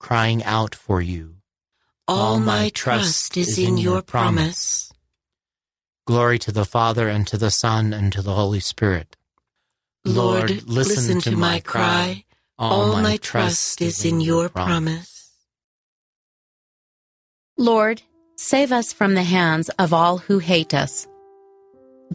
[0.00, 1.36] crying out for you.
[2.08, 4.92] All my trust is in your promise.
[6.06, 9.16] Glory to the Father, and to the Son, and to the Holy Spirit.
[10.04, 12.24] Lord, listen to my cry.
[12.58, 15.32] All my trust is in your promise.
[17.58, 18.02] Lord,
[18.36, 21.08] save us from the hands of all who hate us.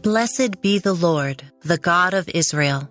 [0.00, 2.88] Blessed be the Lord, the God of Israel.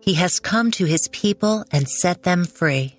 [0.00, 2.98] He has come to his people and set them free.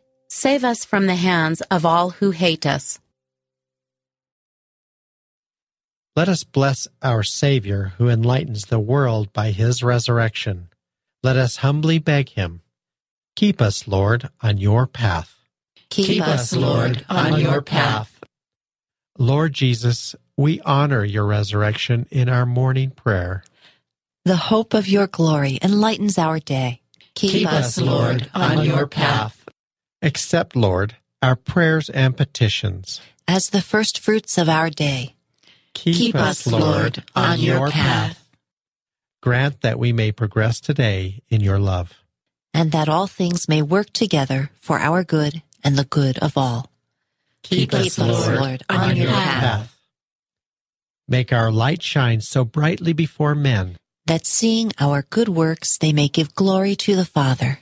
[0.31, 2.99] save us from the hands of all who hate us.
[6.15, 10.69] Let us bless our Savior who enlightens the world by his resurrection.
[11.21, 12.61] Let us humbly beg him
[13.35, 15.35] Keep us, Lord, on your path.
[15.89, 18.19] Keep, Keep us, Lord, on your path.
[19.17, 23.43] Lord Jesus, we honor your resurrection in our morning prayer.
[24.25, 26.81] The hope of your glory enlightens our day.
[27.15, 29.40] Keep, Keep us, Lord, on your path.
[30.01, 33.01] Accept, Lord, our prayers and petitions.
[33.27, 35.15] As the first fruits of our day.
[35.73, 38.17] Keep, Keep us, Lord, on your path.
[39.21, 41.93] Grant that we may progress today in your love
[42.53, 46.69] and that all things may work together for our good and the good of all.
[47.43, 49.41] Keep, Keep us, Lord, Lord, on, on your path.
[49.41, 49.77] path.
[51.07, 56.07] Make our light shine so brightly before men that seeing our good works they may
[56.07, 57.59] give glory to the Father.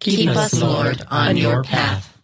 [0.00, 2.16] Keep, Keep us, Lord, on your path.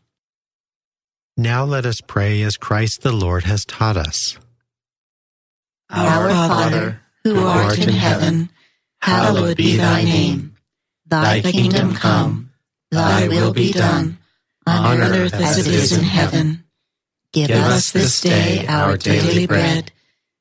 [1.37, 4.39] Now let us pray as Christ the Lord has taught us.
[5.91, 8.51] Our Father, who art in heaven,
[9.01, 10.55] hallowed be thy name.
[11.07, 12.51] Thy kingdom come,
[12.91, 14.19] thy will be done,
[14.67, 16.65] on earth as it is in heaven.
[17.33, 19.91] Give us this day our daily bread,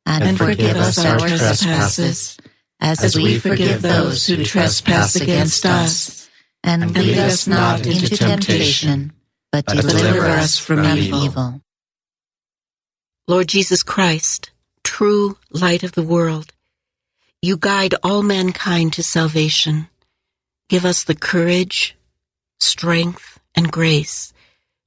[0.06, 2.38] and forgive us our trespasses,
[2.80, 6.23] as we forgive those who trespass against us.
[6.64, 9.12] And lead us not into temptation,
[9.52, 11.62] but deliver us from evil.
[13.28, 14.52] Lord Jesus Christ,
[14.84, 16.54] true light of the world,
[17.42, 19.88] you guide all mankind to salvation.
[20.70, 21.98] Give us the courage,
[22.60, 24.34] strength, and grace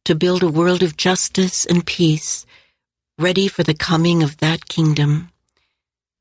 [0.07, 2.47] to build a world of justice and peace,
[3.19, 5.31] ready for the coming of that kingdom.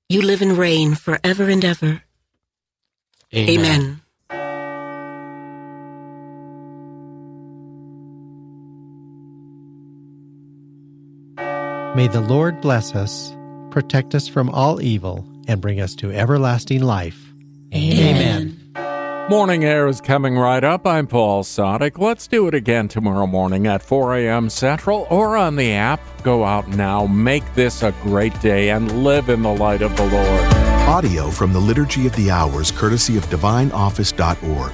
[0.09, 2.03] You live and reign forever and ever.
[3.33, 3.59] Amen.
[3.59, 4.01] Amen.
[11.95, 13.33] May the Lord bless us,
[13.71, 17.31] protect us from all evil, and bring us to everlasting life.
[17.73, 18.59] Amen.
[19.29, 20.85] Morning Air is coming right up.
[20.85, 21.97] I'm Paul Sadek.
[21.97, 24.49] Let's do it again tomorrow morning at 4 a.m.
[24.49, 26.01] Central or on the app.
[26.21, 30.05] Go out now, make this a great day, and live in the light of the
[30.05, 30.53] Lord.
[30.89, 34.73] Audio from the Liturgy of the Hours, courtesy of DivineOffice.org.